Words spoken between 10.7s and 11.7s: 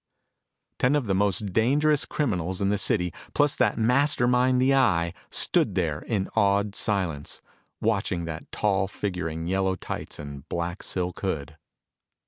silk hood.